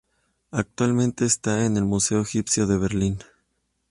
Actualmente 0.49 1.25
está 1.25 1.63
en 1.63 1.77
el 1.77 1.85
Museo 1.85 2.21
Egipcio 2.21 2.65
de 2.65 2.75
Berlín. 2.75 3.19